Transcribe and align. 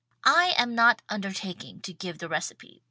I 0.25 0.55
am 0.57 0.73
not 0.73 1.03
undertaking 1.09 1.81
to 1.81 1.93
give 1.93 2.17
the 2.17 2.27
recipe. 2.27 2.79